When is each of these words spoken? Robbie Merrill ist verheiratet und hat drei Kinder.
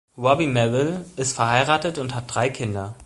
Robbie 0.17 0.47
Merrill 0.47 1.05
ist 1.15 1.33
verheiratet 1.35 1.99
und 1.99 2.15
hat 2.15 2.23
drei 2.27 2.49
Kinder. 2.49 2.95